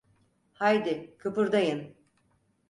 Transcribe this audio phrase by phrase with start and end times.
[0.53, 1.95] Haydi, kıpırdayın!